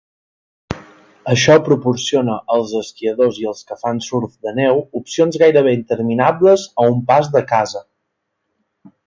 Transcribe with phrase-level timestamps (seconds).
[1.33, 6.89] Això proporciona als esquiadors i als que fan surf de neu opcions gairebé interminables a
[6.97, 7.85] un pas de casa.